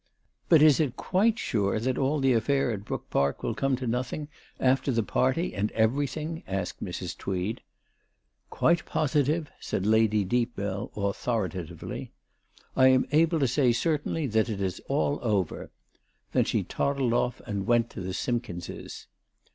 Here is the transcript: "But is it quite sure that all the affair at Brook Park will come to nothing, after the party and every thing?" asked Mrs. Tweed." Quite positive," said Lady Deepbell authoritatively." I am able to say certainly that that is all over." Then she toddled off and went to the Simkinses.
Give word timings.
"But 0.49 0.63
is 0.63 0.79
it 0.79 0.95
quite 0.95 1.37
sure 1.37 1.79
that 1.79 1.95
all 1.95 2.19
the 2.19 2.33
affair 2.33 2.71
at 2.71 2.85
Brook 2.85 3.11
Park 3.11 3.43
will 3.43 3.53
come 3.53 3.75
to 3.75 3.85
nothing, 3.85 4.29
after 4.59 4.91
the 4.91 5.03
party 5.03 5.53
and 5.53 5.71
every 5.73 6.07
thing?" 6.07 6.41
asked 6.47 6.83
Mrs. 6.83 7.15
Tweed." 7.15 7.61
Quite 8.49 8.83
positive," 8.87 9.51
said 9.59 9.85
Lady 9.85 10.25
Deepbell 10.25 10.89
authoritatively." 10.97 12.13
I 12.75 12.87
am 12.87 13.05
able 13.11 13.37
to 13.41 13.47
say 13.47 13.71
certainly 13.73 14.25
that 14.25 14.47
that 14.47 14.59
is 14.59 14.81
all 14.87 15.19
over." 15.21 15.69
Then 16.31 16.45
she 16.45 16.63
toddled 16.63 17.13
off 17.13 17.39
and 17.45 17.67
went 17.67 17.91
to 17.91 18.01
the 18.01 18.15
Simkinses. 18.15 19.05